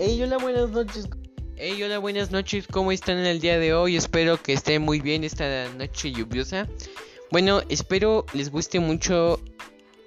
[0.00, 1.08] Hey, hola, buenas noches.
[1.56, 2.68] Hey, hola, buenas noches.
[2.68, 3.96] ¿Cómo están en el día de hoy?
[3.96, 6.68] Espero que estén muy bien esta noche lluviosa.
[7.32, 9.40] Bueno, espero les guste mucho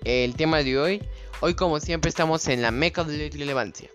[0.05, 1.03] el tema de hoy.
[1.41, 3.89] Hoy, como siempre, estamos en la meca de la relevancia.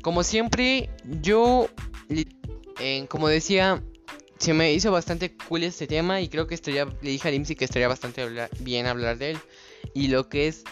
[0.00, 1.68] Como siempre, yo,
[3.08, 3.82] como decía,
[4.38, 7.56] se me hizo bastante cool este tema y creo que estaría, le dije a Limsy
[7.56, 8.24] que estaría bastante
[8.60, 9.38] bien hablar de él.
[9.92, 10.62] Y lo que es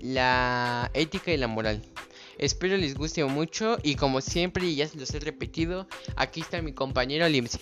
[0.00, 1.80] la ética y la moral.
[2.38, 6.60] Espero les guste mucho y como siempre y ya se los he repetido, aquí está
[6.62, 7.58] mi compañero Limsy.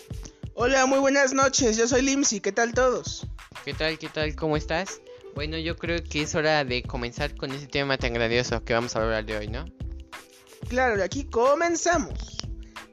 [0.55, 3.27] Hola, muy buenas noches, yo soy Limsy, ¿qué tal todos?
[3.65, 5.01] ¿Qué tal, qué tal, cómo estás?
[5.35, 8.95] Bueno, yo creo que es hora de comenzar con ese tema tan grandioso que vamos
[8.97, 9.65] a hablar de hoy, ¿no?
[10.69, 12.39] Claro, de aquí comenzamos.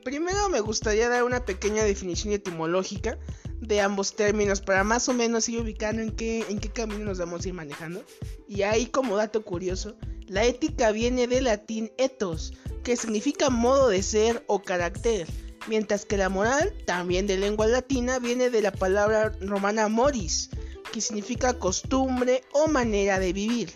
[0.04, 3.18] Primero me gustaría dar una pequeña definición etimológica
[3.59, 7.20] de ambos términos para más o menos ir ubicando en qué, en qué camino nos
[7.20, 8.04] vamos a ir manejando.
[8.48, 9.98] Y ahí como dato curioso,
[10.30, 15.28] la ética viene del latín ethos, que significa modo de ser o carácter,
[15.67, 20.52] mientras que la moral, también de lengua latina, viene de la palabra romana moris,
[20.94, 23.72] que significa costumbre o manera de vivir.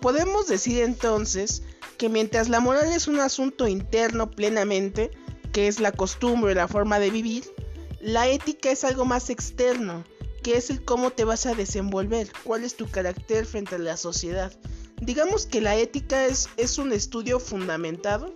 [0.00, 1.62] Podemos decir entonces
[1.98, 5.10] que mientras la moral es un asunto interno plenamente,
[5.52, 7.44] que es la costumbre o la forma de vivir,
[8.00, 10.04] la ética es algo más externo,
[10.42, 13.98] que es el cómo te vas a desenvolver, cuál es tu carácter frente a la
[13.98, 14.50] sociedad.
[15.00, 18.34] Digamos que la ética es, es un estudio fundamentado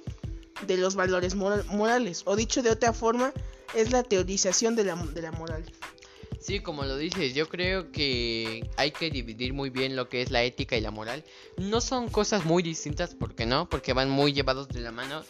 [0.67, 3.33] de los valores morales, o dicho de otra forma,
[3.75, 5.65] es la teorización de la, de la moral.
[6.45, 10.31] Sí, como lo dices, yo creo que hay que dividir muy bien lo que es
[10.31, 11.25] la ética y la moral.
[11.57, 13.67] No son cosas muy distintas, ¿por qué no?
[13.67, 15.25] Porque van muy llevados de la mano.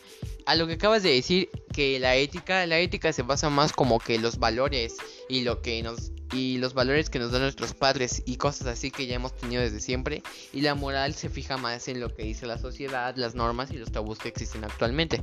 [0.44, 4.00] A lo que acabas de decir, que la ética, la ética se basa más como
[4.00, 4.96] que los valores
[5.28, 8.90] y lo que nos y los valores que nos dan nuestros padres y cosas así
[8.90, 10.24] que ya hemos tenido desde siempre.
[10.52, 13.74] Y la moral se fija más en lo que dice la sociedad, las normas y
[13.74, 15.22] los tabús que existen actualmente.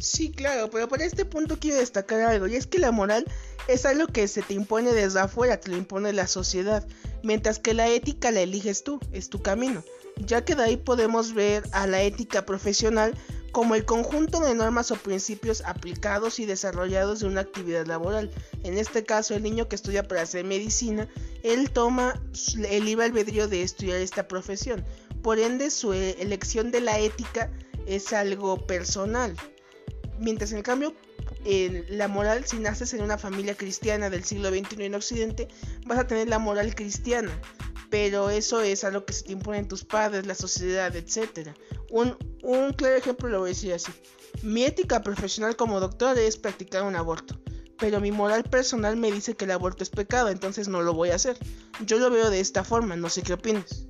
[0.00, 3.26] Sí, claro, pero para este punto quiero destacar algo, y es que la moral
[3.66, 6.86] es algo que se te impone desde afuera, te lo impone la sociedad,
[7.22, 9.82] mientras que la ética la eliges tú, es tu camino,
[10.16, 13.14] ya que de ahí podemos ver a la ética profesional
[13.52, 18.30] como el conjunto de normas o principios aplicados y desarrollados de una actividad laboral.
[18.62, 21.08] En este caso, el niño que estudia para hacer medicina,
[21.42, 22.20] él toma
[22.68, 24.84] el libre albedrío de estudiar esta profesión.
[25.22, 27.50] Por ende, su e-, elección de la ética
[27.86, 29.34] es algo personal.
[30.18, 30.94] Mientras en cambio,
[31.44, 35.48] en la moral, si naces en una familia cristiana del siglo XXI en Occidente,
[35.86, 37.32] vas a tener la moral cristiana
[37.90, 41.50] pero eso es algo que se te impone en tus padres, la sociedad, etc.
[41.90, 43.92] Un, un claro ejemplo lo voy a decir así.
[44.42, 47.40] Mi ética profesional como doctor es practicar un aborto,
[47.78, 51.10] pero mi moral personal me dice que el aborto es pecado, entonces no lo voy
[51.10, 51.38] a hacer.
[51.86, 53.86] Yo lo veo de esta forma, no sé qué opinas.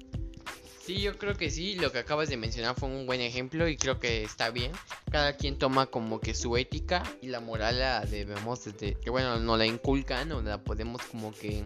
[0.89, 3.77] Sí, yo creo que sí, lo que acabas de mencionar fue un buen ejemplo y
[3.77, 4.73] creo que está bien.
[5.11, 9.39] Cada quien toma como que su ética y la moral la debemos desde que bueno,
[9.39, 11.63] no la inculcan o la podemos como que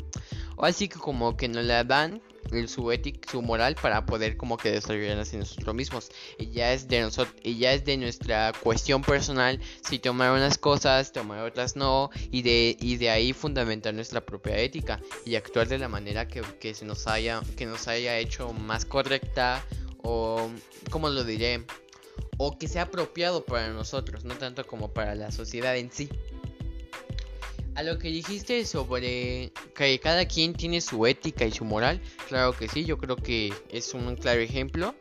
[0.57, 2.23] o así que como que nos la dan
[2.67, 6.11] su ética, su moral para poder como que desarrollarlas en nosotros mismos.
[6.39, 10.59] Y ya es de nosotros, y ya es de nuestra cuestión personal si tomar unas
[10.59, 15.69] cosas, tomar otras no, y de, y de ahí fundamentar nuestra propia ética y actuar
[15.69, 19.65] de la manera que, que se nos haya, que nos haya hecho más correcta
[20.03, 20.51] o
[20.91, 21.65] como lo diré,
[22.37, 26.09] o que sea apropiado para nosotros, no tanto como para la sociedad en sí.
[27.75, 32.53] A lo que dijiste sobre que cada quien tiene su ética y su moral, claro
[32.53, 34.95] que sí, yo creo que es un claro ejemplo.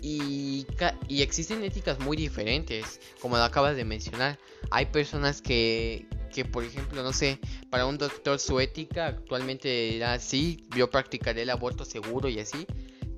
[0.00, 0.66] Y,
[1.08, 4.38] y existen éticas muy diferentes, como lo acabas de mencionar.
[4.70, 7.38] Hay personas que, que, por ejemplo, no sé,
[7.70, 12.66] para un doctor su ética actualmente era así, yo practicaré el aborto seguro y así,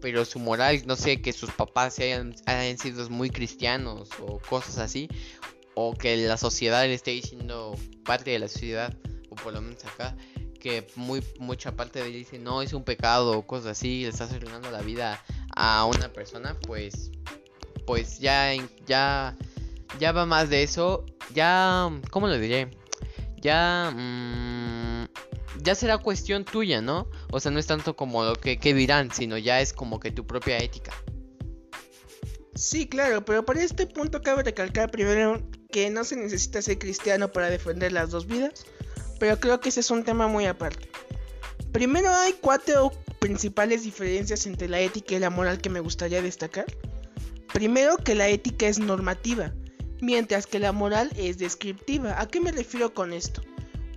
[0.00, 5.08] pero su moral, no sé, que sus papás hayan sido muy cristianos o cosas así,
[5.74, 8.96] o que la sociedad le esté diciendo parte de la sociedad
[9.30, 10.16] o por lo menos acá
[10.60, 14.08] que muy mucha parte de él dice no es un pecado o cosas así le
[14.08, 15.22] estás arruinando la vida
[15.56, 17.10] a una persona pues
[17.86, 18.52] pues ya
[18.86, 19.36] ya
[19.98, 22.70] ya va más de eso ya cómo lo diré
[23.40, 25.08] ya mm,
[25.62, 29.10] ya será cuestión tuya no o sea no es tanto como lo que, que dirán
[29.10, 30.92] sino ya es como que tu propia ética
[32.60, 35.40] Sí, claro, pero para este punto cabe recalcar primero
[35.72, 38.66] que no se necesita ser cristiano para defender las dos vidas,
[39.18, 40.90] pero creo que ese es un tema muy aparte.
[41.72, 46.66] Primero hay cuatro principales diferencias entre la ética y la moral que me gustaría destacar.
[47.50, 49.54] Primero que la ética es normativa,
[50.02, 52.20] mientras que la moral es descriptiva.
[52.20, 53.40] ¿A qué me refiero con esto?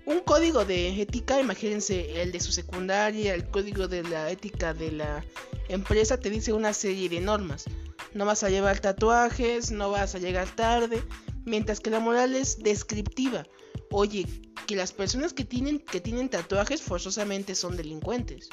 [0.05, 4.93] Un código de ética, imagínense el de su secundaria, el código de la ética de
[4.93, 5.25] la
[5.67, 7.65] empresa te dice una serie de normas
[8.13, 11.03] no vas a llevar tatuajes, no vas a llegar tarde,
[11.45, 13.45] mientras que la moral es descriptiva.
[13.91, 14.27] Oye,
[14.67, 18.49] que las personas que tienen, que tienen tatuajes forzosamente son delincuentes.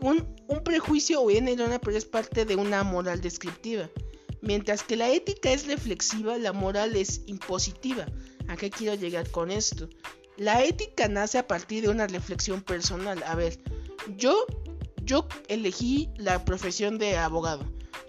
[0.00, 3.88] Un, un prejuicio viene erróneo, pero es parte de una moral descriptiva.
[4.40, 8.06] Mientras que la ética es reflexiva, la moral es impositiva.
[8.48, 9.88] ¿A qué quiero llegar con esto?
[10.36, 13.22] La ética nace a partir de una reflexión personal.
[13.22, 13.58] A ver,
[14.18, 14.44] yo,
[15.02, 17.64] yo elegí la profesión de abogado.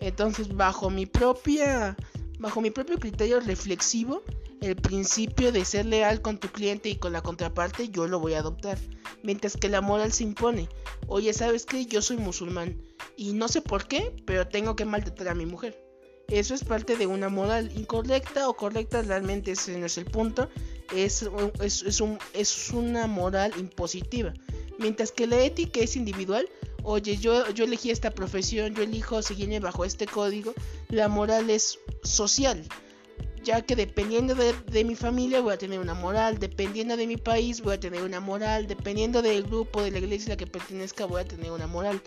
[0.05, 1.97] Entonces, bajo mi propia,
[2.37, 4.21] bajo mi propio criterio reflexivo,
[4.61, 8.35] el principio de ser leal con tu cliente y con la contraparte, yo lo voy
[8.35, 8.77] a adoptar.
[9.23, 10.69] Mientras que la moral se impone.
[11.07, 11.87] Oye, ¿sabes qué?
[11.87, 12.79] Yo soy musulmán.
[13.17, 15.83] Y no sé por qué, pero tengo que maltratar a mi mujer.
[16.27, 20.49] Eso es parte de una moral incorrecta o correcta, realmente ese no es el punto.
[20.95, 21.27] Es,
[21.61, 24.35] es, un, es una moral impositiva.
[24.77, 26.47] Mientras que la ética es individual,
[26.83, 30.53] oye, yo, yo elegí esta profesión, yo elijo seguirme bajo este código,
[30.89, 32.67] la moral es social
[33.45, 37.61] ya que dependiendo de, mi familia voy a tener una moral, dependiendo de mi país
[37.61, 41.05] voy a tener una moral, dependiendo del grupo, de la iglesia a la que pertenezca
[41.05, 42.01] voy a tener una moral.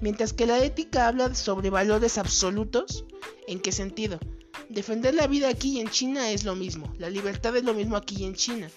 [0.00, 3.04] Mientras que la ética habla sobre valores absolutos,
[3.46, 4.18] ¿en qué sentido?
[4.68, 8.24] Defender la vida aquí en China es lo mismo, la libertad es lo mismo aquí
[8.24, 8.68] en China.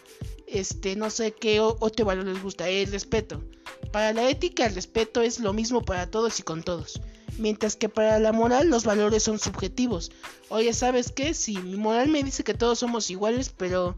[0.55, 3.43] Este, no sé qué otro valor les gusta, el respeto.
[3.91, 7.01] Para la ética el respeto es lo mismo para todos y con todos.
[7.37, 10.13] Mientras que para la moral los valores son subjetivos.
[10.47, 11.33] Oye, ¿sabes qué?
[11.33, 13.97] Si mi moral me dice que todos somos iguales, pero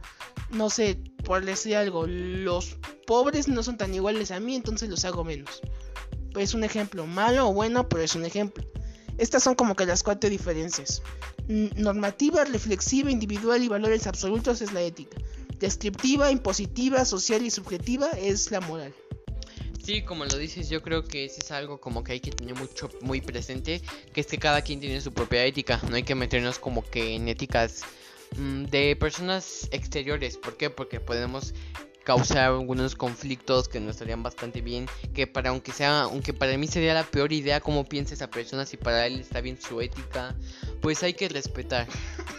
[0.50, 2.76] no sé, por decir algo, los
[3.06, 5.62] pobres no son tan iguales a mí, entonces los hago menos.
[6.36, 8.66] Es un ejemplo, malo o bueno, pero es un ejemplo.
[9.20, 11.04] Estas son como que las cuatro diferencias.
[11.48, 15.18] Normativa, reflexiva, individual y valores absolutos es la ética.
[15.60, 18.94] Descriptiva, impositiva, social y subjetiva es la moral.
[19.84, 22.56] Sí, como lo dices, yo creo que eso es algo como que hay que tener
[22.56, 23.82] mucho muy presente,
[24.14, 27.16] que es que cada quien tiene su propia ética, no hay que meternos como que
[27.16, 27.84] en éticas
[28.36, 30.70] mm, de personas exteriores, ¿por qué?
[30.70, 31.54] Porque podemos
[32.08, 36.66] causar algunos conflictos que no estarían bastante bien, que para aunque sea, aunque para mí
[36.66, 40.34] sería la peor idea como piensa esa persona, si para él está bien su ética,
[40.82, 41.86] pues hay que respetar.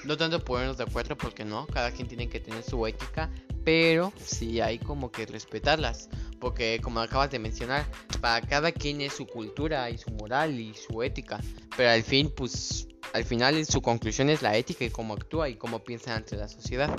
[0.05, 3.31] No tanto ponernos de acuerdo porque no, cada quien tiene que tener su ética,
[3.63, 6.09] pero sí hay como que respetarlas.
[6.41, 7.85] Porque como acabas de mencionar,
[8.23, 11.41] para cada quien es su cultura y su moral y su ética.
[11.77, 15.57] Pero al fin, pues, al final su conclusión es la ética y cómo actúa y
[15.57, 16.97] cómo piensa ante la sociedad.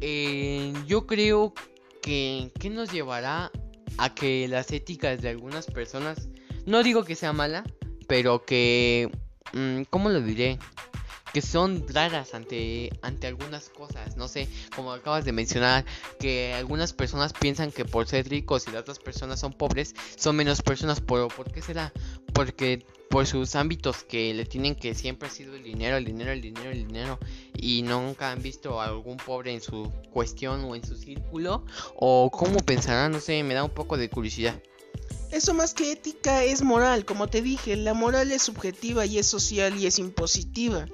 [0.00, 1.54] Eh, yo creo
[2.02, 3.50] que, ¿qué nos llevará
[3.98, 6.28] a que las éticas de algunas personas,
[6.66, 7.64] no digo que sea mala,
[8.06, 9.10] pero que,
[9.52, 10.58] mm, ¿cómo lo diré?
[11.34, 14.16] que son raras ante, ante algunas cosas.
[14.16, 15.84] No sé, como acabas de mencionar,
[16.20, 20.36] que algunas personas piensan que por ser ricos y las otras personas son pobres, son
[20.36, 21.00] menos personas.
[21.00, 21.92] ¿Por, ¿por qué será?
[22.32, 26.32] Porque por sus ámbitos que le tienen que siempre ha sido el dinero, el dinero,
[26.32, 27.18] el dinero, el dinero
[27.54, 31.64] y nunca han visto a algún pobre en su cuestión o en su círculo
[31.96, 34.60] o cómo pensarán, no sé, me da un poco de curiosidad.
[35.30, 39.26] Eso más que ética es moral, como te dije, la moral es subjetiva y es
[39.26, 40.86] social y es impositiva.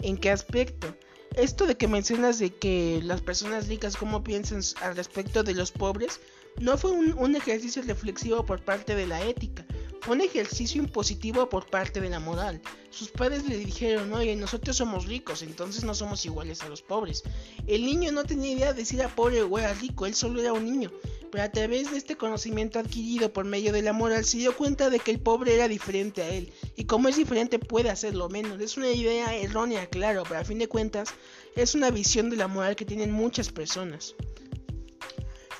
[0.00, 0.94] ¿En qué aspecto?
[1.36, 5.72] Esto de que mencionas de que las personas ricas cómo piensan al respecto de los
[5.72, 6.20] pobres,
[6.60, 9.66] no fue un, ejercicio reflexivo por parte de la ética,
[10.06, 12.60] un ejercicio impositivo por parte de la moral.
[12.90, 17.22] Sus padres le dijeron, oye, nosotros somos ricos, entonces no somos iguales a los pobres.
[17.66, 20.52] El niño no tenía idea de si era pobre o era rico, él solo era
[20.52, 20.92] un niño.
[21.32, 24.90] Pero a través de este conocimiento adquirido por medio de la moral se dio cuenta
[24.90, 26.52] de que el pobre era diferente a él.
[26.76, 28.60] Y como es diferente puede hacerlo menos.
[28.60, 31.08] Es una idea errónea, claro, pero a fin de cuentas
[31.56, 34.14] es una visión de la moral que tienen muchas personas.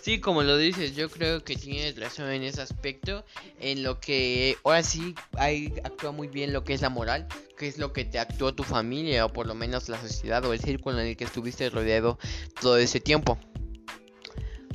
[0.04, 3.25] Sí, como lo dices, yo creo que tienes razón en ese aspecto,
[3.58, 7.68] en lo que ahora sí hay, actúa muy bien lo que es la moral, que
[7.68, 10.61] es lo que te actuó tu familia o por lo menos la sociedad o el
[10.61, 12.18] círculo en el que estuviste rodeado
[12.61, 13.38] todo ese tiempo.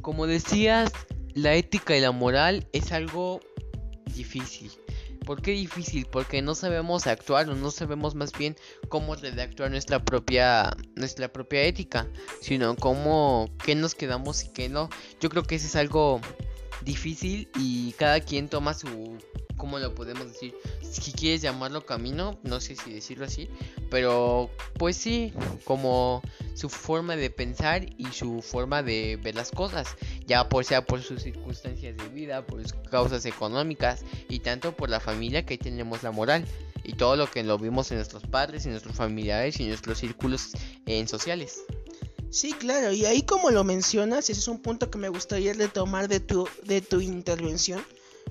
[0.01, 0.91] Como decías,
[1.35, 3.39] la ética y la moral es algo
[4.15, 4.71] difícil.
[5.29, 6.07] ¿Por qué difícil?
[6.07, 8.55] Porque no sabemos actuar o no sabemos más bien
[8.87, 12.07] cómo redactuar nuestra propia nuestra propia ética,
[12.41, 14.89] sino cómo qué nos quedamos y qué no.
[15.21, 16.19] Yo creo que eso es algo
[16.81, 19.17] difícil y cada quien toma su
[19.59, 20.55] ¿cómo lo podemos decir?
[20.81, 23.47] Si quieres llamarlo camino, no sé si decirlo así,
[23.91, 25.31] pero pues sí,
[25.65, 26.23] como
[26.55, 29.95] su forma de pensar y su forma de ver las cosas,
[30.25, 34.89] ya por sea por sus circunstancias de vida, por sus causas económicas y tanto por
[34.89, 36.45] la familia que tenemos la moral
[36.83, 39.99] y todo lo que lo vimos en nuestros padres, en nuestros familiares y en nuestros
[39.99, 40.53] círculos
[40.87, 41.59] en sociales.
[42.31, 46.07] Sí, claro, y ahí como lo mencionas, ese es un punto que me gustaría retomar
[46.07, 47.83] de tu, de tu intervención,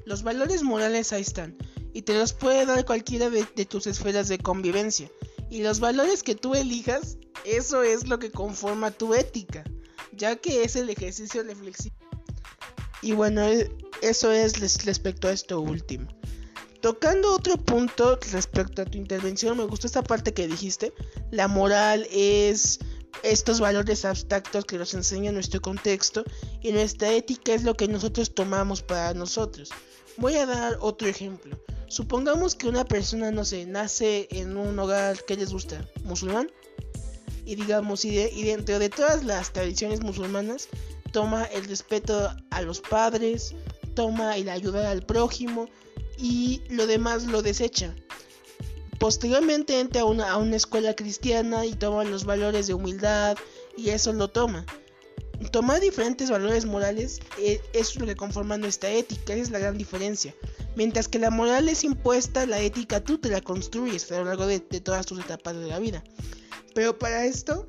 [0.04, 1.56] los valores morales ahí están.
[1.94, 5.10] y te los puede dar cualquiera de, tus esferas de convivencia.
[5.50, 9.64] Y los valores que tú elijas, eso es lo que conforma tu ética,
[10.12, 11.96] ya que es el ejercicio reflexivo.
[13.02, 13.70] Y bueno, e,
[14.02, 16.06] eso es respecto a esto último.
[16.80, 20.92] Tocando otro punto respecto a tu intervención, me gustó esta parte que dijiste.
[21.32, 22.78] La moral es
[23.22, 26.24] estos valores abstractos que nos enseña nuestro contexto
[26.62, 29.70] y nuestra ética es lo que nosotros tomamos para nosotros.
[30.16, 31.58] Voy a dar otro ejemplo.
[31.88, 36.50] Supongamos que una persona, no sé, nace en un hogar que les gusta, musulmán,
[37.44, 40.68] y digamos, y, y dentro de todas las tradiciones musulmanas,
[41.12, 43.54] toma el respeto a los padres,
[43.94, 45.68] toma el ayudar al prójimo
[46.18, 47.94] y lo demás lo desecha.
[48.98, 53.36] Posteriormente entra a una, a una escuela cristiana y toma los valores de humildad
[53.76, 54.66] y eso lo toma.
[55.52, 59.78] Tomar diferentes valores morales eh, es lo que conforma nuestra ética, esa es la gran
[59.78, 60.34] diferencia.
[60.74, 64.46] Mientras que la moral es impuesta, la ética tú te la construyes a lo largo
[64.46, 66.02] de, de todas tus etapas de la vida.
[66.74, 67.68] Pero para esto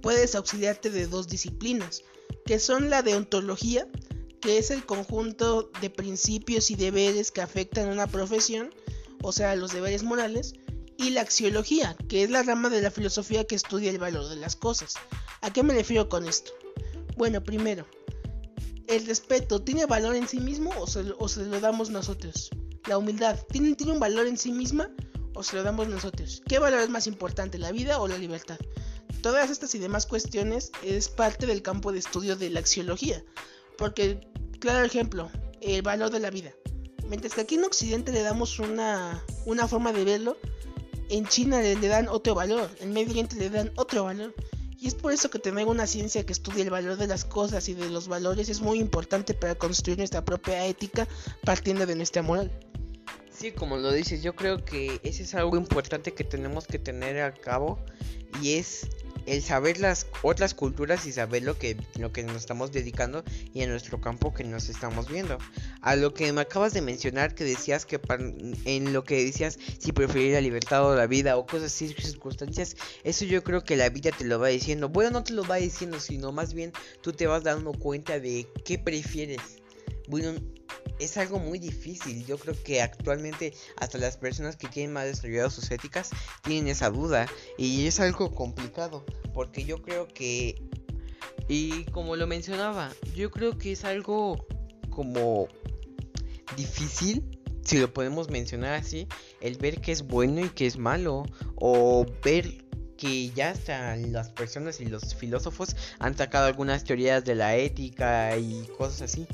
[0.00, 2.04] puedes auxiliarte de dos disciplinas,
[2.46, 3.86] que son la deontología,
[4.40, 8.74] que es el conjunto de principios y deberes que afectan a una profesión,
[9.22, 10.54] o sea, los deberes morales,
[11.02, 14.36] y la axiología, que es la rama de la filosofía que estudia el valor de
[14.36, 14.94] las cosas.
[15.40, 16.52] ¿A qué me refiero con esto?
[17.16, 17.86] Bueno, primero,
[18.86, 22.50] ¿el respeto tiene valor en sí mismo o se, lo damos nosotros?
[22.86, 24.90] La humildad, ¿tiene, ¿tiene un valor en sí misma
[25.34, 26.42] o se lo damos nosotros?
[26.46, 28.58] ¿Qué valor es más importante, la vida o la libertad?
[29.22, 33.24] Todas estas y demás cuestiones es parte del campo de estudio de la axiología,
[33.76, 36.52] porque, claro ejemplo, el valor de la vida.
[37.12, 40.38] Mientras que aquí en Occidente le damos una, una forma de verlo,
[41.10, 44.34] en China le, dan otro valor, en Medio Oriente le dan otro valor.
[44.78, 47.68] Y es por eso que tener una ciencia que estudie el valor de las cosas
[47.68, 51.06] y de los valores es muy importante para construir nuestra propia ética
[51.44, 52.50] partiendo de nuestra moral.
[53.30, 57.20] Sí, como lo dices, yo creo que ese es algo importante que tenemos que tener
[57.20, 57.78] a cabo
[58.40, 58.88] y es
[59.26, 63.62] el saber las otras culturas y saber lo que, lo que nos estamos dedicando y
[63.62, 65.38] en nuestro campo que nos estamos viendo.
[65.82, 68.00] A lo que me acabas de mencionar que decías que
[68.64, 72.76] en lo que decías si preferir la libertad o la vida o cosas así, circunstancias,
[73.02, 74.88] eso yo creo que la vida te lo va diciendo.
[74.88, 78.46] Bueno, no te lo va diciendo, sino más bien tú te vas dando cuenta de
[78.64, 79.40] qué prefieres.
[80.08, 80.34] Bueno,
[81.00, 82.24] es algo muy difícil.
[82.26, 86.10] Yo creo que actualmente hasta las personas que tienen más desarrolladas sus éticas
[86.42, 87.26] tienen esa duda.
[87.58, 89.04] Y es algo complicado.
[89.34, 90.62] Porque yo creo que...
[91.48, 94.46] Y como lo mencionaba, yo creo que es algo
[94.90, 95.48] como
[96.56, 99.06] difícil, si lo podemos mencionar así,
[99.40, 101.24] el ver que es bueno y que es malo.
[101.56, 102.64] O ver
[102.96, 108.36] que ya hasta las personas y los filósofos han sacado algunas teorías de la ética
[108.36, 109.26] y cosas así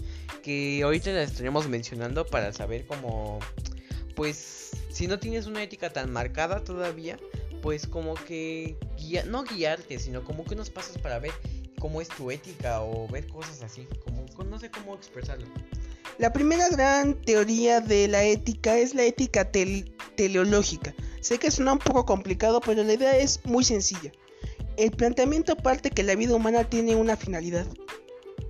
[0.42, 3.38] que ahorita las estaremos mencionando para saber cómo,
[4.14, 7.18] pues, si no tienes una ética tan marcada todavía,
[7.60, 8.78] pues como que
[9.26, 11.32] no guiarte, sino como que unos pasos para ver
[11.78, 15.46] cómo es tu ética o ver cosas así, como no sé cómo expresarlo.
[16.16, 19.50] La primera gran teoría de la ética es la ética
[20.16, 20.94] teleológica.
[21.20, 24.12] Sé que suena un poco complicado, pero la idea es muy sencilla.
[24.76, 27.66] El planteamiento parte que la vida humana tiene una finalidad.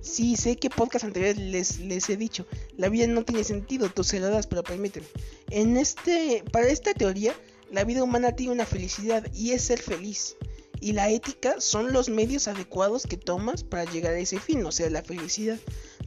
[0.01, 2.45] Sí, sé que podcast anteriores les, les he dicho,
[2.77, 5.05] la vida no tiene sentido, tú se das, pero permíteme.
[5.49, 7.33] En este, para esta teoría,
[7.71, 10.37] la vida humana tiene una felicidad y es ser feliz.
[10.81, 14.71] Y la ética son los medios adecuados que tomas para llegar a ese fin, o
[14.71, 15.57] sea, la felicidad.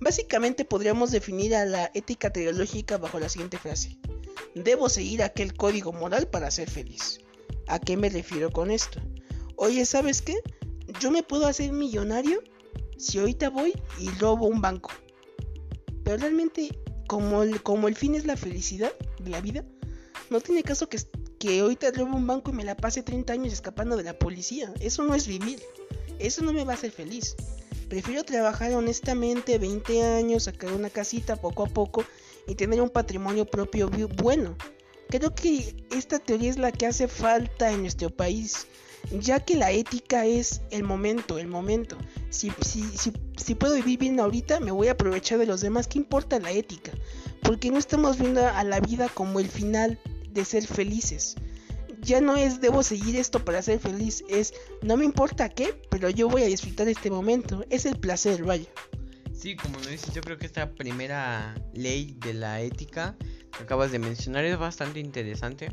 [0.03, 3.97] Básicamente podríamos definir a la ética teológica bajo la siguiente frase.
[4.57, 7.21] Debo seguir aquel código moral para ser feliz.
[7.69, 9.01] ¿A qué me refiero con esto?
[9.55, 10.35] Oye, ¿sabes qué?
[10.99, 12.43] Yo me puedo hacer millonario
[12.97, 14.91] si ahorita voy y robo un banco.
[16.03, 19.65] Pero realmente, como el, fin es la felicidad de la vida,
[20.31, 20.99] no tiene caso que,
[21.39, 24.75] que ahorita robo un banco y me la pase 30 años escapando de la policía.
[24.81, 25.63] Eso no es vivir.
[26.19, 27.37] Eso no me va a hacer feliz.
[27.93, 32.07] Prefiero trabajar honestamente 20 años, sacar una casita poco a poco
[32.47, 34.57] y tener un patrimonio propio bueno.
[35.11, 38.67] Creo que esta teoría es la que hace falta en nuestro país
[39.21, 41.99] ya que la ética es el momento, el momento.
[42.31, 42.83] Si, si,
[43.37, 45.87] si, puedo vivir bien ahorita, me voy a aprovechar de los demás.
[45.87, 46.93] ¿Qué importa la ética?
[47.43, 49.99] Porque no estamos viendo a la vida como el final
[50.31, 51.37] de ser felices.
[52.03, 56.11] Ya no es debo seguir esto para ser feliz, es no me importa qué, pero
[56.11, 57.65] yo voy a disfrutar este momento.
[57.71, 58.67] Es el placer, vaya.
[59.33, 63.17] Sí, como lo dices, yo creo que esta primera ley de la ética
[63.57, 65.69] que acabas de mencionar es bastante interesante.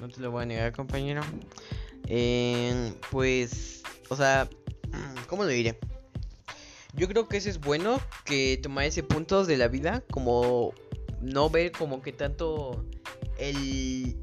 [0.00, 1.22] No te lo voy a negar, compañero.
[2.08, 4.48] Eh, pues, o sea,
[5.28, 5.78] ¿cómo lo diré?
[6.94, 10.72] Yo creo que eso es bueno, que tomar ese punto de la vida, como
[11.20, 12.86] no ver como que tanto
[13.38, 14.16] el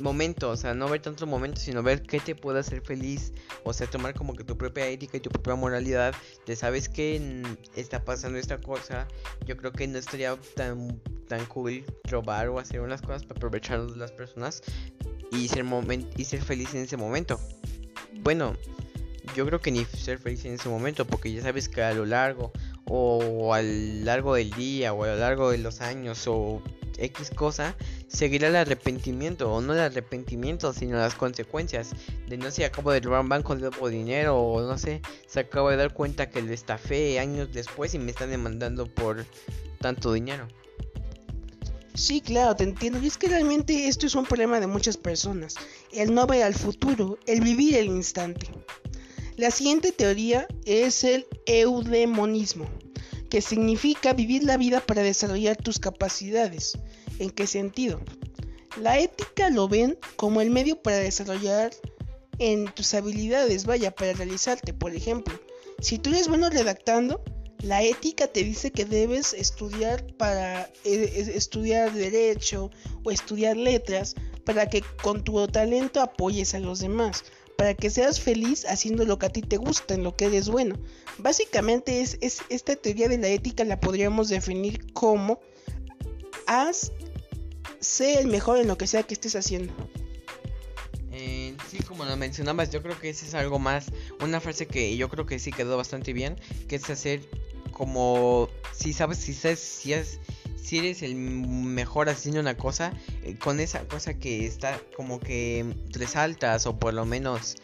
[0.00, 3.32] momento, o sea, no ver tanto momento, sino ver qué te puede hacer feliz,
[3.64, 6.14] o sea, tomar como que tu propia ética y tu propia moralidad,
[6.46, 7.42] de sabes que
[7.76, 9.08] está pasando esta cosa,
[9.46, 13.80] yo creo que no estaría tan tan cool robar o hacer unas cosas para aprovechar
[13.80, 14.62] las personas
[15.32, 15.64] y ser
[16.16, 17.40] y ser feliz en ese momento.
[18.20, 18.54] Bueno,
[19.34, 22.06] yo creo que ni ser feliz en ese momento, porque ya sabes que a lo
[22.06, 22.52] largo
[22.86, 26.62] o a lo largo del día o a lo largo de los años o
[26.98, 27.74] X cosa,
[28.08, 31.90] seguirá el arrepentimiento, o no el arrepentimiento, sino las consecuencias
[32.28, 35.70] de no sé, acabo de robar un banco de dinero, o no sé, se acaba
[35.70, 39.24] de dar cuenta que lo estafé años después y me están demandando por
[39.80, 40.48] tanto dinero.
[41.94, 42.98] Sí, claro, te entiendo.
[43.00, 45.54] Y es que realmente esto es un problema de muchas personas.
[45.92, 48.48] El no ver al futuro, el vivir el instante.
[49.36, 52.68] La siguiente teoría es el eudemonismo
[53.34, 56.78] que significa vivir la vida para desarrollar tus capacidades.
[57.18, 58.00] ¿En qué sentido?
[58.80, 61.72] La ética lo ven como el medio para desarrollar
[62.38, 64.72] en tus habilidades, vaya, para realizarte.
[64.72, 65.38] Por ejemplo,
[65.80, 67.22] si tú eres bueno redactando,
[67.62, 72.70] la ética te dice que debes estudiar para eh, estudiar derecho
[73.04, 77.24] o estudiar letras para que con tu talento apoyes a los demás
[77.56, 80.48] para que seas feliz haciendo lo que a ti te gusta, en lo que eres
[80.48, 80.76] bueno.
[81.18, 85.40] Básicamente es, esta teoría de la ética la podríamos definir como
[86.46, 86.92] haz,
[87.84, 89.72] sé el mejor en lo que sea que estés haciendo.
[91.12, 93.86] Eh, sí, como lo mencionabas, yo creo que ese es algo más,
[94.20, 96.36] una frase que yo creo que sí quedó bastante bien,
[96.68, 97.20] que es hacer
[97.70, 100.20] como si sabes, si sabes, si es
[100.64, 105.74] si eres el mejor haciendo una cosa, eh, con esa cosa que está como que
[105.90, 107.56] resaltas o por lo menos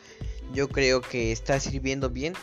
[0.52, 2.34] yo creo que está sirviendo bien,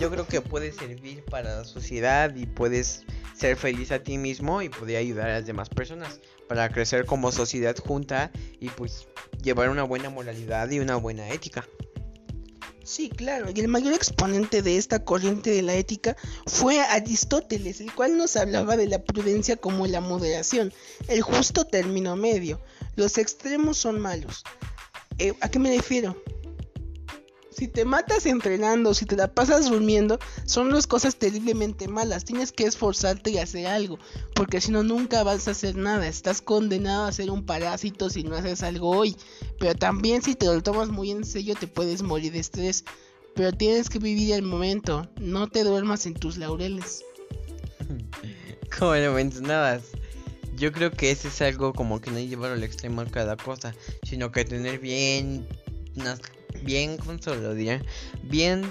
[0.00, 3.04] yo creo que puede servir para la sociedad y puedes
[3.36, 7.32] ser feliz a ti mismo y poder ayudar a las demás personas para crecer como
[7.32, 9.08] sociedad junta y pues
[9.42, 11.66] llevar una buena moralidad y una buena ética.
[12.84, 17.94] Sí, claro, y el mayor exponente de esta corriente de la ética fue Aristóteles, el
[17.94, 20.72] cual nos hablaba de la prudencia como la moderación,
[21.06, 22.60] el justo término medio.
[22.96, 24.42] Los extremos son malos.
[25.18, 26.20] Eh, ¿A qué me refiero?
[27.54, 32.24] Si te matas entrenando, si te la pasas durmiendo, son dos cosas terriblemente malas.
[32.24, 33.98] Tienes que esforzarte y hacer algo,
[34.34, 36.08] porque si no nunca vas a hacer nada.
[36.08, 39.16] Estás condenado a ser un parásito si no haces algo hoy.
[39.58, 42.84] Pero también si te lo tomas muy en serio te puedes morir de estrés.
[43.34, 47.04] Pero tienes que vivir el momento, no te duermas en tus laureles.
[48.78, 49.82] Como lo mencionabas,
[50.56, 54.32] yo creo que ese es algo como que no llevar al extremo cada cosa, sino
[54.32, 55.46] que tener bien
[56.62, 57.82] bien, ¿cómo se lo diría?
[58.22, 58.64] Bien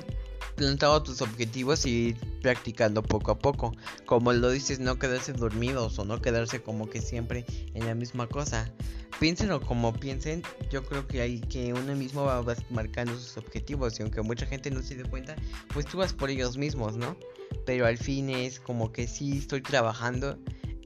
[0.55, 3.73] plantado tus objetivos y practicando poco a poco.
[4.05, 8.27] Como lo dices, no quedarse dormidos o no quedarse como que siempre en la misma
[8.27, 8.71] cosa.
[9.19, 10.41] Piénsenlo como piensen,
[10.71, 14.71] yo creo que hay que uno mismo va marcando sus objetivos y aunque mucha gente
[14.71, 15.35] no se dé cuenta,
[15.73, 17.15] pues tú vas por ellos mismos, ¿no?
[17.65, 20.39] Pero al fin es como que sí estoy trabajando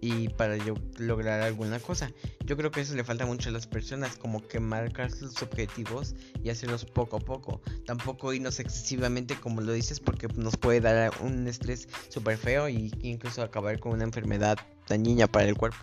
[0.06, 2.12] y para yo lograr alguna cosa.
[2.46, 6.14] Yo creo que eso le falta mucho a las personas, como que marcar sus objetivos
[6.44, 7.60] y hacerlos poco a poco.
[7.88, 12.94] Tampoco irnos excesivamente como lo dices porque nos puede dar un estrés súper feo y
[13.02, 15.80] incluso acabar con una enfermedad dañina para el cuerpo.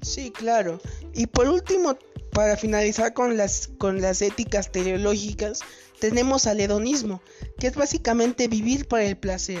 [0.00, 0.80] Sí, claro.
[1.12, 1.98] Y por último,
[2.32, 5.60] para finalizar con las, con las éticas teleológicas,
[6.00, 7.20] tenemos al hedonismo,
[7.58, 9.60] que es básicamente vivir para el placer.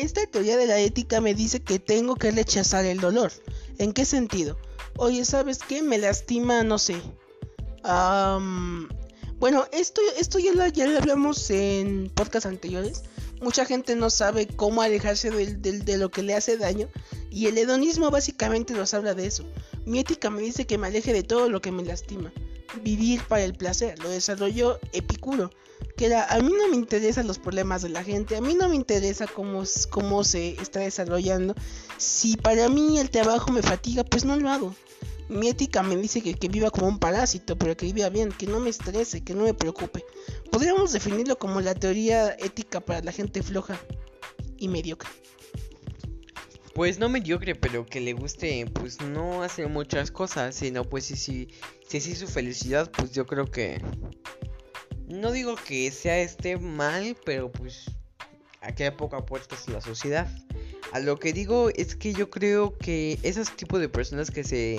[0.00, 3.32] Esta teoría de la ética me dice que tengo que rechazar el dolor.
[3.78, 4.56] ¿En qué sentido?
[4.96, 5.82] Oye, ¿sabes qué?
[5.82, 7.02] Me lastima, no sé.
[9.40, 13.02] bueno, esto, esto ya, lo, ya lo hablamos en podcasts anteriores.
[13.40, 16.88] Mucha gente no sabe cómo alejarse de lo que le hace daño.
[17.30, 19.44] Y el hedonismo básicamente nos habla de eso.
[19.84, 22.32] Mi ética me dice que me aleje de todo lo que me lastima.
[22.82, 23.98] Vivir para el placer.
[23.98, 25.50] Lo desarrolló Epicuro
[25.96, 28.68] que era, a mí no me interesan los problemas de la gente, a mí no
[28.68, 29.64] me interesa cómo,
[30.24, 31.54] se está desarrollando.
[31.96, 34.74] Si para mí el trabajo me fatiga, pues no lo hago.
[35.28, 38.46] Mi ética me dice que, que viva como un parásito, pero que viva bien, que
[38.46, 40.04] no me estrese, que no me preocupe.
[40.50, 43.78] Podríamos definirlo como la teoría ética para la gente floja
[44.56, 45.10] y mediocre.
[46.78, 51.16] Pues no mediocre, pero que le guste, pues no hacer muchas cosas, sino pues si,
[51.16, 51.48] si,
[51.88, 53.82] si, si su felicidad, pues yo creo que
[55.08, 57.90] no digo que sea este mal, pero pues
[58.60, 60.28] aquí hay poco apuestas en la sociedad.
[60.92, 64.78] A lo que digo es que yo creo que esos tipos de personas que se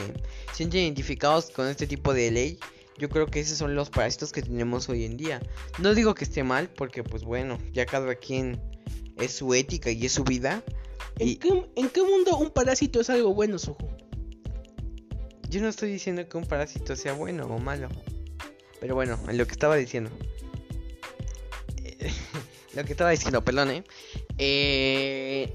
[0.54, 2.60] sienten identificados con este tipo de ley,
[2.98, 5.42] yo creo que esos son los parásitos que tenemos hoy en día.
[5.80, 8.58] No digo que esté mal, porque pues bueno, ya cada quien
[9.18, 10.64] es su ética y es su vida.
[11.20, 13.90] ¿En, qué, mundo un parásito es algo bueno, Sujo?
[15.50, 17.90] yo no estoy diciendo que un parásito sea bueno o malo.
[18.80, 20.12] Pero bueno, en lo que estaba diciendo.
[22.76, 23.84] lo que estaba diciendo, perdón, ¿eh?
[24.38, 25.54] eh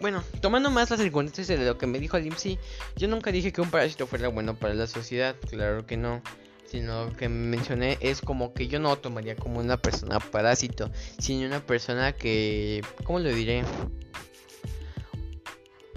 [0.00, 2.58] bueno, tomando más las circunstancias de lo que me dijo Limsy,
[2.96, 6.22] yo nunca dije que un parásito fuera bueno para la sociedad, claro que no.
[6.66, 11.60] Sino que mencioné es como que yo no tomaría como una persona parásito, sino una
[11.66, 13.64] persona que, ¿cómo lo diré?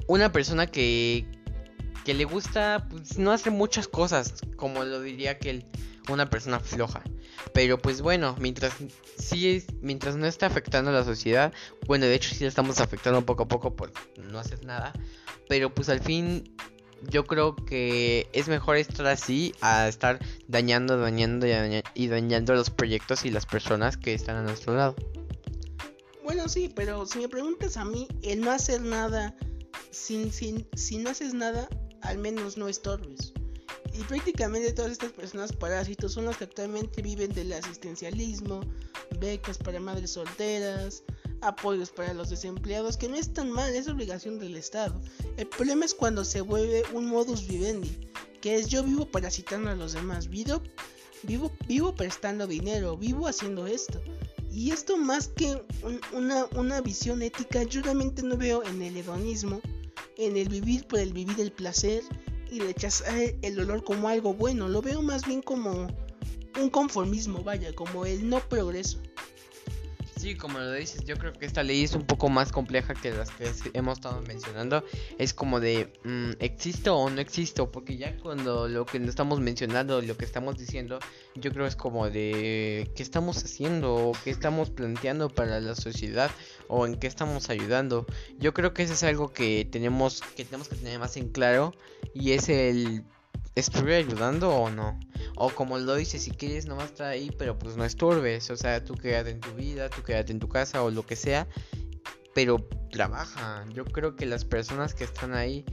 [0.07, 1.25] Una persona que
[2.03, 5.65] que le gusta pues, no hacer muchas cosas, como lo diría que
[6.09, 7.01] una persona floja.
[7.53, 8.73] Pero pues bueno, mientras
[9.17, 11.53] sí mientras no está afectando a la sociedad,
[11.87, 14.93] bueno, de hecho sí la estamos afectando poco a poco por no hacer nada,
[15.47, 16.43] pero pues al fin
[17.09, 21.45] yo creo que es mejor estar así a estar dañando, dañando
[21.93, 24.95] y, dañando los proyectos y las personas que están a nuestro lado.
[26.23, 29.35] Bueno, sí, pero si me preguntas a mí, el no hacer nada,
[29.91, 31.67] si no haces nada,
[32.01, 33.33] al menos no estorbes.
[33.93, 38.61] Y prácticamente todas estas personas parásitos son las que actualmente viven del asistencialismo,
[39.19, 41.03] becas para madres solteras,
[41.41, 44.99] apoyos para los desempleados, que no es tan mal, es obligación del Estado.
[45.37, 48.09] El problema es cuando se vuelve un modus vivendi,
[48.41, 50.61] que es yo vivo parasitando a los demás, vivo,
[51.23, 54.01] vivo, vivo prestando dinero, vivo haciendo esto.
[54.53, 55.61] Y esto más que
[56.13, 59.59] una, una visión ética, yo realmente no veo en el hedonismo
[60.17, 62.03] en el vivir por el vivir el placer
[62.51, 64.67] y rechazar el dolor como algo bueno.
[64.67, 65.87] Lo veo más bien como
[66.59, 68.99] un conformismo, vaya, como el no progreso.
[70.23, 73.11] Sí, como lo dices, yo creo que esta ley es un poco más compleja que
[73.11, 74.81] las que hemos estado mencionando.
[75.17, 77.69] Es como de, mm, ¿existo o no existo?
[77.69, 80.99] Porque ya cuando lo que estamos mencionando, lo que estamos diciendo,
[81.35, 83.95] yo creo es como de, ¿qué estamos haciendo?
[83.95, 86.31] ¿O qué estamos planteando para la sociedad?
[86.69, 88.05] ¿O en qué estamos ayudando?
[88.39, 91.73] Yo creo que eso es algo que tenemos que, tenemos que tener más en claro.
[92.13, 93.03] Y es el
[93.55, 94.99] ¿Estuve ayudando o no?
[95.35, 98.49] O como lo dices, si quieres nomás estar ahí, pero pues no esturbes.
[98.49, 101.15] O sea, tú quédate en tu vida, tú quédate en tu casa o lo que
[101.15, 101.47] sea.
[102.33, 103.65] Pero trabaja.
[103.73, 105.65] Yo creo que las personas que están ahí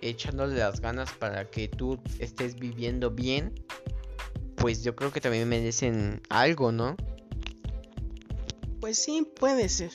[0.00, 3.52] echándole las ganas para que tú estés viviendo bien,
[4.56, 6.96] pues yo creo que también merecen algo, ¿no?
[8.80, 9.90] Pues sí, puede ser.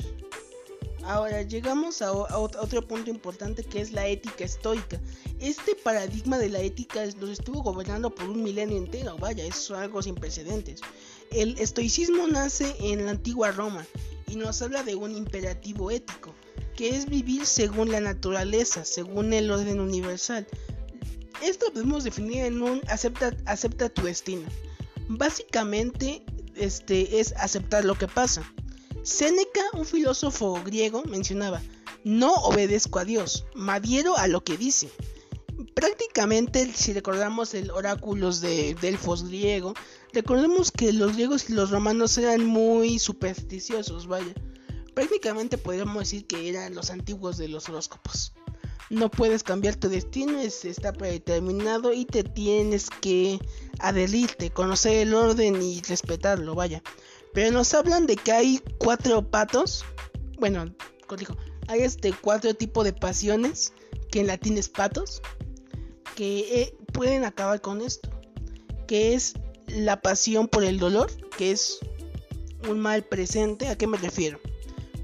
[1.05, 4.99] Ahora llegamos a, otro punto importante que es la ética estoica.
[5.39, 10.01] Este paradigma de la ética los estuvo gobernando por un milenio entero, vaya, es algo
[10.01, 10.79] sin precedentes.
[11.31, 13.85] El estoicismo nace en la antigua Roma
[14.27, 16.33] y nos habla de un imperativo ético,
[16.75, 20.47] que es vivir según la naturaleza, según el orden universal.
[21.41, 24.47] Esto podemos definir en un acepta, acepta tu destino.
[25.09, 26.23] Básicamente,
[26.55, 28.49] este es aceptar lo que pasa.
[29.03, 31.61] Séneca, un filósofo griego, mencionaba,
[32.05, 34.89] no obedezco a Dios, me adhiero a lo que dice.
[35.75, 39.73] Prácticamente, si recordamos el oráculos de Delfos griego,
[40.13, 44.33] recordemos que los griegos y los romanos eran muy supersticiosos, vaya.
[44.93, 48.31] Prácticamente podríamos decir que eran los antiguos de los horóscopos.
[48.89, 53.39] No puedes cambiar tu destino, está predeterminado y te tienes que
[53.79, 56.81] adherirte, conocer el orden y respetarlo, vaya.
[57.33, 59.83] Pero nos hablan de que hay cuatro patos.
[60.39, 60.73] Bueno,
[61.17, 61.35] dijo,
[61.67, 63.73] hay este cuatro tipos de pasiones,
[64.11, 65.21] que en latín es patos,
[66.15, 68.09] que eh, pueden acabar con esto.
[68.87, 69.33] Que es
[69.67, 71.79] la pasión por el dolor, que es
[72.69, 73.67] un mal presente.
[73.67, 74.39] ¿A qué me refiero?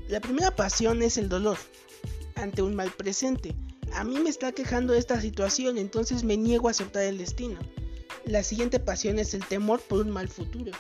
[0.08, 1.58] La primera pasión es el dolor
[2.36, 3.56] ante un mal presente.
[3.94, 7.60] A mí me está quejando esta situación, entonces me niego a aceptar el destino.
[8.26, 10.72] La siguiente pasión es el temor por un mal futuro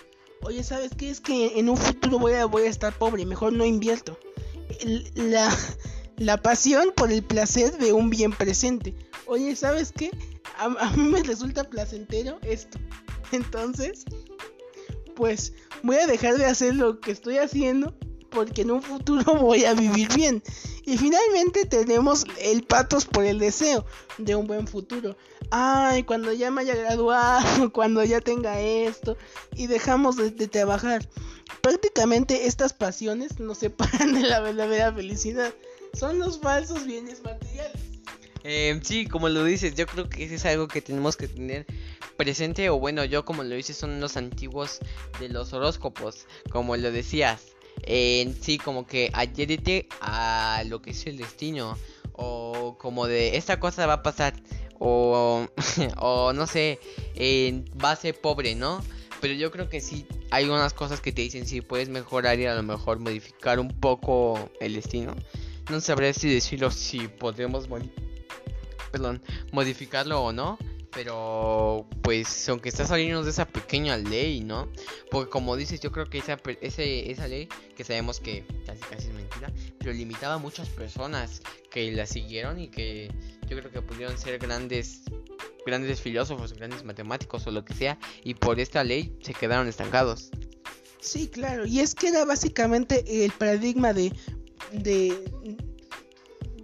[0.41, 1.09] oye, ¿sabes qué?
[1.09, 4.17] Es que en un futuro voy a, voy a estar pobre, mejor no invierto.
[5.15, 5.49] La,
[6.17, 8.95] la pasión por el placer de un bien presente.
[9.25, 10.11] Oye, ¿sabes qué?
[10.57, 12.79] A, a mí me resulta placentero esto.
[13.31, 14.05] Entonces,
[15.15, 17.95] pues voy a dejar de hacer lo que estoy haciendo
[18.29, 20.43] porque en un futuro voy a vivir bien.
[20.85, 23.85] Y finalmente tenemos el patos por el deseo
[24.17, 25.15] de un buen futuro.
[25.51, 29.17] Ay, cuando ya me haya graduado, cuando ya tenga esto
[29.55, 31.07] y dejamos de, trabajar.
[31.61, 35.53] Prácticamente estas pasiones nos separan de la verdadera felicidad.
[35.93, 37.81] Son los falsos bienes materiales.
[38.43, 41.65] Eh, sí, como lo dices, yo creo que eso es algo que tenemos que tener
[42.15, 42.69] presente.
[42.69, 44.79] O bueno, yo como lo dices, son los antiguos
[45.19, 51.05] de los horóscopos, como lo decías en sí como que adhiérete a lo que es
[51.07, 51.77] el destino
[52.13, 54.33] o como de esta cosa va a pasar
[54.79, 55.47] o,
[55.97, 56.79] o no sé
[57.83, 58.81] va a ser pobre no
[59.21, 62.45] pero yo creo que sí hay unas cosas que te dicen si puedes mejorar y
[62.45, 65.15] a lo mejor modificar un poco el destino
[65.69, 67.67] no sabré si decirlo si podemos
[68.91, 70.57] perdón, modificarlo o no
[70.91, 74.67] Pero, pues, aunque está saliendo de esa pequeña ley, ¿no?
[75.11, 79.07] Porque como dices, yo creo que esa, ese, esa ley, que sabemos que casi casi
[79.07, 83.11] es mentira, pero limitaba a muchas personas que la siguieron y que
[83.47, 85.03] yo creo que pudieron ser grandes
[85.65, 90.31] grandes filósofos, grandes matemáticos o lo que sea, y por esta ley se quedaron estancados.
[90.99, 94.11] Sí, claro, y es que era básicamente el paradigma de
[94.71, 95.15] de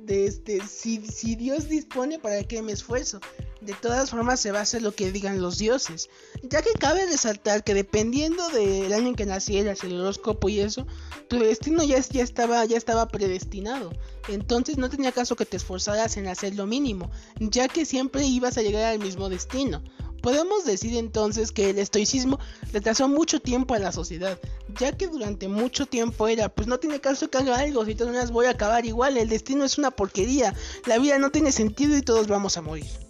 [0.03, 3.19] de este si, si Dios dispone para que me esfuerzo
[3.65, 6.09] de todas formas se va a hacer lo que digan los dioses.
[6.43, 10.85] Ya que cabe resaltar que dependiendo del año en que nacieras, el horóscopo y eso,
[11.27, 13.91] tu destino ya, ya, estaba, ya estaba predestinado.
[14.27, 18.57] Entonces no tenía caso que te esforzaras en hacer lo mínimo, ya que siempre ibas
[18.57, 19.81] a llegar al mismo destino.
[20.21, 22.39] Podemos decir entonces que el estoicismo
[22.73, 24.39] retrasó mucho tiempo a la sociedad,
[24.79, 28.15] ya que durante mucho tiempo era, pues no tiene caso que haga algo, si todas
[28.15, 30.55] las voy a acabar igual, el destino es una porquería,
[30.87, 33.04] la vida no tiene sentido y todos vamos a morir.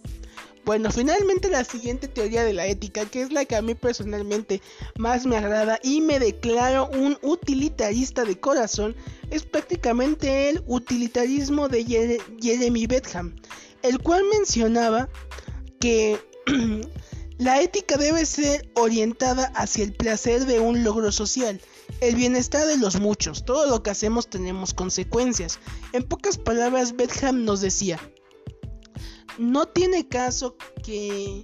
[0.65, 4.63] Bueno, finalmente la siguiente teoría de la ética, que es la que a mí personalmente
[4.97, 8.95] más me agrada y me declaro un utilitarista de corazón,
[9.29, 13.35] es prácticamente el utilitarismo de Jeremy Bentham,
[13.83, 15.07] el cual mencionaba
[15.79, 16.19] que
[17.37, 21.61] la ética debe ser orientada hacia el placer de un logro social,
[22.01, 25.59] el bienestar de los muchos, todo lo que hacemos tenemos consecuencias.
[25.93, 27.99] En pocas palabras, Bentham nos decía,
[29.37, 31.43] no tiene caso que,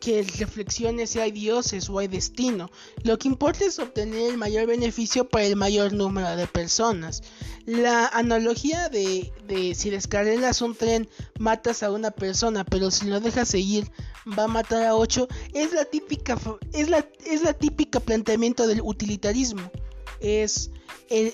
[0.00, 2.70] que reflexiones si hay dioses o hay destino.
[3.02, 7.22] Lo que importa es obtener el mayor beneficio para el mayor número de personas.
[7.66, 13.20] La analogía de, de si descarrilas un tren matas a una persona, pero si lo
[13.20, 13.90] dejas seguir
[14.38, 16.38] va a matar a ocho, es la típica
[16.72, 19.70] es la, es la típica planteamiento del utilitarismo.
[20.20, 20.70] Es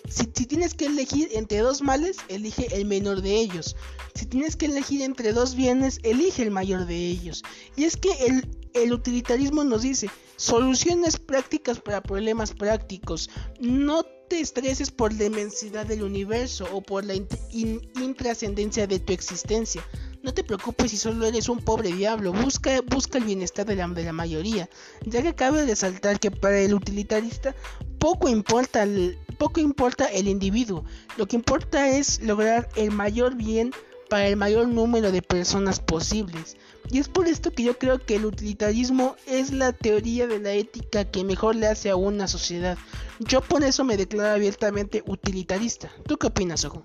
[0.08, 3.76] si, tienes que elegir entre dos males, elige el menor de ellos.
[4.14, 7.42] Si tienes que elegir entre dos bienes, elige el mayor de ellos.
[7.76, 13.30] Y es que el, el utilitarismo nos dice soluciones prácticas para problemas prácticos.
[13.60, 19.84] No te estreses por la inmensidad del universo o por la intrascendencia de tu existencia.
[20.24, 23.86] No te preocupes si solo eres un pobre diablo, busca, busca el bienestar de la,
[23.88, 24.70] de la mayoría,
[25.04, 27.54] ya que cabe resaltar que para el utilitarista
[27.98, 30.86] poco importa el, poco importa el individuo,
[31.18, 33.72] lo que importa es lograr el mayor bien
[34.08, 36.56] para el mayor número de personas posibles.
[36.90, 40.52] Y es por esto que yo creo que el utilitarismo es la teoría de la
[40.52, 42.78] ética que mejor le hace a una sociedad.
[43.18, 45.90] Yo por eso me declaro abiertamente utilitarista.
[46.06, 46.82] ¿Tú qué opinas, Ojo?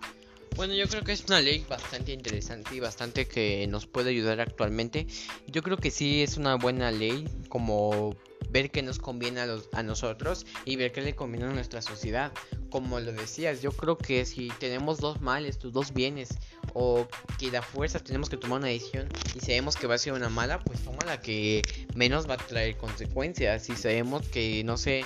[0.60, 4.42] Bueno, yo creo que es una ley bastante interesante y bastante que nos puede ayudar
[4.42, 5.08] actualmente.
[5.48, 8.14] Yo creo que sí es una buena ley como
[8.50, 11.82] ver qué nos conviene a, los, a nosotros y ver qué le conviene a nuestra
[11.82, 12.34] sociedad.
[12.70, 16.28] Como lo decías, yo creo que si tenemos dos males, dos bienes,
[16.74, 20.12] o que la fuerza tenemos que tomar una decisión y sabemos que va a ser
[20.12, 21.62] una mala, pues toma la que
[21.96, 23.64] menos va a traer consecuencias.
[23.64, 25.06] Si sabemos que, no sé,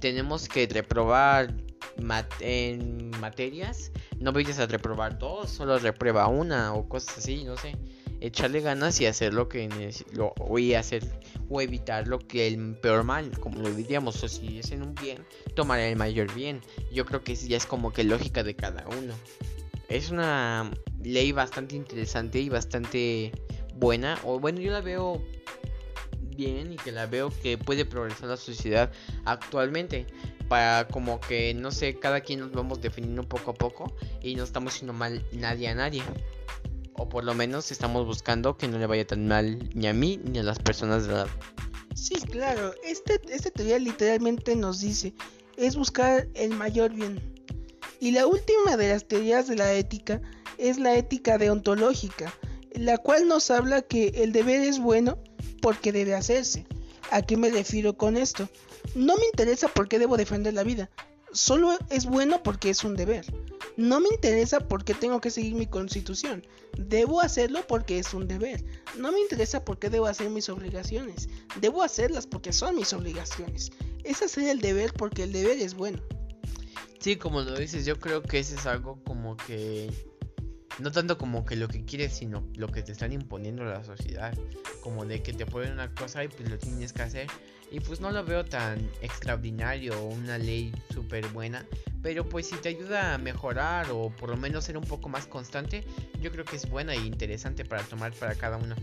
[0.00, 1.54] tenemos que reprobar
[2.40, 7.76] en materias, no vayas a reprobar dos, solo reprueba una o cosas así, no sé
[8.20, 9.68] echarle ganas y hacer lo que
[10.12, 10.34] lo,
[10.76, 11.04] hacer
[11.48, 14.94] o evitar lo que el peor mal, como lo diríamos, o si es en un
[14.94, 16.60] bien, tomar el mayor bien.
[16.92, 19.14] Yo creo que ya es como que lógica de cada uno.
[19.88, 20.70] Es una
[21.02, 23.32] ley bastante interesante y bastante
[23.74, 25.22] buena, o bueno, yo la veo
[26.36, 28.90] bien y que la veo que puede progresar la sociedad
[29.24, 30.06] actualmente
[30.48, 34.44] para como que no sé cada quien nos vamos definiendo poco a poco y no
[34.44, 36.02] estamos haciendo mal nadie a nadie
[36.98, 40.20] o por lo menos estamos buscando que no le vaya tan mal ni a mí
[40.24, 41.28] ni a las personas de lado.
[41.94, 45.14] Sí, claro, este, este teoría literalmente nos dice,
[45.56, 47.20] es buscar el mayor bien.
[48.00, 50.20] Y la última de las teorías de la ética
[50.58, 52.32] es la ética deontológica,
[52.72, 55.18] la cual nos habla que el deber es bueno
[55.62, 56.66] porque debe hacerse.
[57.10, 58.48] ¿A qué me refiero con esto?
[58.94, 60.90] No me interesa por qué debo defender la vida,
[61.32, 63.24] solo es bueno porque es un deber.
[63.76, 66.46] No me interesa porque tengo que seguir mi constitución.
[66.78, 68.64] Debo hacerlo porque es un deber.
[68.96, 71.28] No me interesa porque debo hacer mis obligaciones.
[71.60, 73.70] Debo hacerlas porque son mis obligaciones.
[74.02, 76.00] Es hacer el deber porque el deber es bueno.
[77.00, 79.90] Sí, como lo dices, yo creo que ese es algo como que
[80.78, 84.36] no tanto como que lo que quieres, sino lo que te están imponiendo la sociedad.
[84.82, 87.26] Como de que te ponen una cosa y pues lo tienes que hacer.
[87.70, 91.66] Y pues no lo veo tan extraordinario, una ley súper buena.
[92.02, 95.26] Pero pues si te ayuda a mejorar o por lo menos ser un poco más
[95.26, 95.84] constante,
[96.20, 98.76] yo creo que es buena e interesante para tomar para cada uno.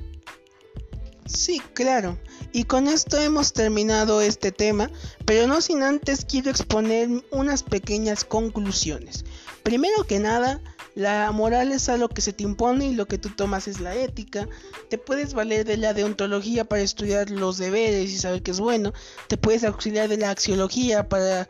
[1.26, 2.20] Sí, claro.
[2.52, 4.90] Y con esto hemos terminado este tema,
[5.26, 9.24] pero no sin antes quiero exponer unas pequeñas conclusiones.
[9.64, 10.62] Primero que nada,
[10.96, 13.96] la moral es algo que se te impone y lo que tú tomas es la
[13.96, 14.48] ética.
[14.90, 18.94] Te puedes valer de la deontología para estudiar los deberes y saber que es bueno.
[19.28, 21.48] Te puedes auxiliar de la axiología para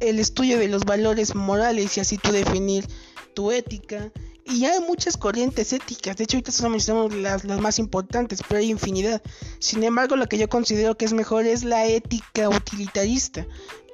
[0.00, 2.86] el estudio de los valores morales y así tú definir
[3.34, 4.10] tu ética.
[4.46, 8.60] Y hay muchas corrientes éticas, de hecho ahorita solo mencionamos las, las más importantes, pero
[8.60, 9.22] hay infinidad.
[9.58, 13.46] Sin embargo, lo que yo considero que es mejor es la ética utilitarista.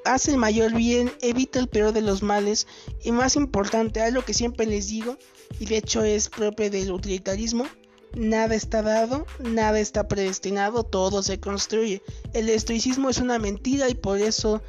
[0.05, 2.67] Hace el mayor bien, evita el peor de los males
[3.03, 5.19] y más importante, algo que siempre les digo,
[5.59, 7.67] y de hecho es propio del utilitarismo,
[8.15, 12.03] nada está dado, nada está predestinado, todo se construye.
[12.33, 14.63] El estoicismo es una mentira y por eso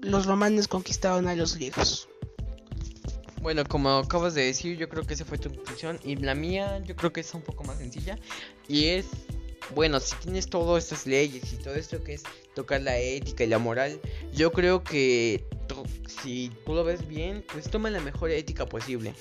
[0.00, 2.08] los romanos conquistaron a los griegos.
[3.40, 5.98] Bueno, como acabas de decir, yo creo que esa fue tu conclusión.
[6.02, 8.18] Y la mía, yo creo que es un poco más sencilla.
[8.66, 9.06] Y es,
[9.74, 12.22] bueno, si tienes todas estas leyes y todo esto que es
[12.54, 14.00] tocar la ética y la moral,
[14.32, 15.44] yo creo que
[16.22, 19.14] si tú lo ves bien, pues toma la mejor ética posible.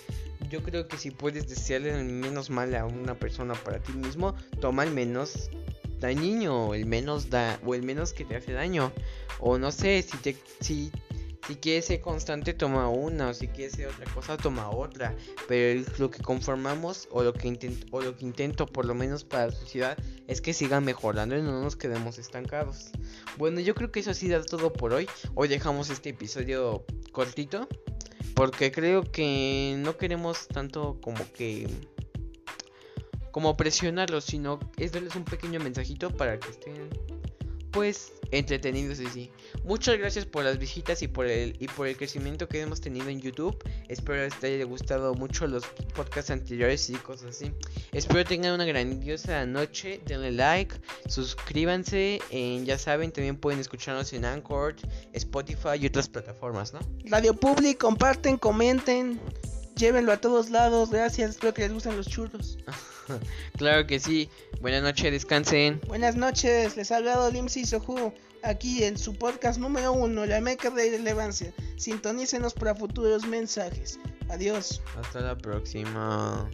[0.49, 4.35] Yo creo que si puedes desearle el menos mal a una persona para ti mismo,
[4.61, 5.49] toma el menos
[5.99, 8.91] dañino, el menos da o el menos que te hace daño.
[9.39, 10.91] O no sé, si te si
[11.47, 13.29] si quieres ser constante, toma una.
[13.29, 15.15] O si quieres ser otra cosa, toma otra.
[15.47, 19.23] Pero lo que conformamos, o lo que, intento, o lo que intento, por lo menos
[19.23, 19.97] para la sociedad,
[20.27, 22.91] es que siga mejorando y no nos quedemos estancados.
[23.37, 25.07] Bueno, yo creo que eso ha sido todo por hoy.
[25.35, 27.67] Hoy dejamos este episodio cortito.
[28.33, 31.67] Porque creo que no queremos tanto como que
[33.31, 36.89] como presionarlos, sino es darles un pequeño mensajito para que estén
[37.71, 39.31] pues entretenidos así.
[39.63, 43.09] Muchas gracias por las visitas y por el y por el crecimiento que hemos tenido
[43.09, 43.57] en YouTube.
[43.87, 47.51] Espero les haya gustado mucho los podcasts anteriores y cosas así.
[47.91, 50.01] Espero tengan una grandiosa noche.
[50.05, 50.75] Denle like,
[51.07, 52.19] suscríbanse.
[52.65, 54.75] ya saben, también pueden escucharnos en Anchor,
[55.13, 56.79] Spotify y otras plataformas, ¿no?
[57.05, 59.19] Radio Public, comparten, comenten.
[59.75, 61.31] Llévenlo a todos lados, gracias.
[61.31, 62.57] Espero que les gusten los churros.
[63.57, 64.29] claro que sí.
[64.61, 65.81] Buenas noches, descansen.
[65.87, 70.69] Buenas noches, les ha hablado Limsi Sohu aquí en su podcast número uno, La Meca
[70.69, 71.53] de Irrelevancia.
[71.75, 73.99] Sintonícenos para futuros mensajes.
[74.29, 74.81] Adiós.
[74.99, 76.49] Hasta la próxima.